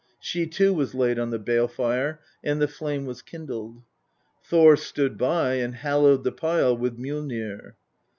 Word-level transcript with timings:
She 0.19 0.47
too 0.47 0.73
was 0.73 0.95
laid 0.95 1.19
on 1.19 1.29
the 1.29 1.37
bale 1.37 1.67
tire, 1.67 2.21
and 2.43 2.59
the 2.59 2.67
flame 2.67 3.05
was 3.05 3.21
kindled. 3.21 3.83
Thor 4.43 4.75
stood 4.75 5.15
by, 5.15 5.57
and 5.57 5.75
hallowed 5.75 6.23
the 6.23 6.31
pile 6.31 6.75
with 6.75 6.97
Mjollnir. 6.97 7.75